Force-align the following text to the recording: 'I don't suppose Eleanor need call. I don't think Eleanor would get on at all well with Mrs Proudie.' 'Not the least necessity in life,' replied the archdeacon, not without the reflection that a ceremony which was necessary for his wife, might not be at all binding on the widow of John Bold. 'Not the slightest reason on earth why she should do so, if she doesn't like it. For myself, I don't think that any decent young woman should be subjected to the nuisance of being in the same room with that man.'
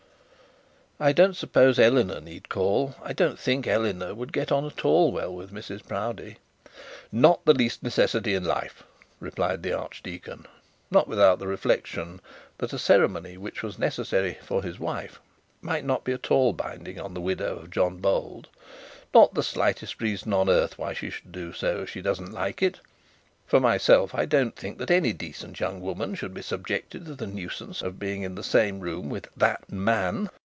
'I 1.03 1.13
don't 1.13 1.35
suppose 1.35 1.79
Eleanor 1.79 2.21
need 2.21 2.47
call. 2.47 2.93
I 3.01 3.11
don't 3.11 3.39
think 3.39 3.65
Eleanor 3.65 4.13
would 4.13 4.31
get 4.31 4.51
on 4.51 4.67
at 4.67 4.85
all 4.85 5.11
well 5.11 5.33
with 5.33 5.51
Mrs 5.51 5.83
Proudie.' 5.87 6.37
'Not 7.11 7.43
the 7.43 7.55
least 7.55 7.81
necessity 7.81 8.35
in 8.35 8.43
life,' 8.43 8.83
replied 9.19 9.63
the 9.63 9.73
archdeacon, 9.73 10.45
not 10.91 11.07
without 11.07 11.39
the 11.39 11.47
reflection 11.47 12.21
that 12.59 12.71
a 12.71 12.77
ceremony 12.77 13.35
which 13.35 13.63
was 13.63 13.79
necessary 13.79 14.37
for 14.43 14.61
his 14.61 14.77
wife, 14.77 15.19
might 15.59 15.83
not 15.83 16.03
be 16.03 16.13
at 16.13 16.29
all 16.29 16.53
binding 16.53 16.99
on 16.99 17.15
the 17.15 17.19
widow 17.19 17.55
of 17.57 17.71
John 17.71 17.97
Bold. 17.97 18.49
'Not 19.11 19.33
the 19.33 19.41
slightest 19.41 19.99
reason 20.03 20.31
on 20.33 20.49
earth 20.49 20.77
why 20.77 20.93
she 20.93 21.09
should 21.09 21.31
do 21.31 21.51
so, 21.51 21.81
if 21.81 21.89
she 21.89 22.03
doesn't 22.03 22.31
like 22.31 22.61
it. 22.61 22.79
For 23.47 23.59
myself, 23.59 24.13
I 24.13 24.25
don't 24.25 24.55
think 24.55 24.77
that 24.77 24.91
any 24.91 25.13
decent 25.13 25.59
young 25.59 25.81
woman 25.81 26.13
should 26.13 26.35
be 26.35 26.43
subjected 26.43 27.05
to 27.07 27.15
the 27.15 27.25
nuisance 27.25 27.81
of 27.81 27.97
being 27.97 28.21
in 28.21 28.35
the 28.35 28.43
same 28.43 28.81
room 28.81 29.09
with 29.09 29.27
that 29.37 29.71
man.' 29.71 30.29